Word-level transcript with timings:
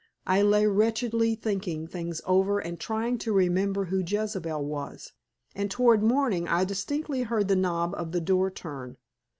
I 0.25 0.41
lay 0.41 0.65
wretchedly 0.65 1.35
thinking 1.35 1.85
things 1.85 2.21
over 2.25 2.57
and 2.57 2.79
trying 2.79 3.19
to 3.19 3.31
remember 3.33 3.85
who 3.85 4.01
Jezebel 4.03 4.65
was, 4.65 5.11
and 5.53 5.69
toward 5.69 6.01
morning 6.01 6.47
I 6.47 6.65
distinctly 6.65 7.21
heard 7.21 7.47
the 7.49 7.55
knob 7.55 7.93
of 7.95 8.11
the 8.11 8.19
door 8.21 8.49
turn. 8.49 8.97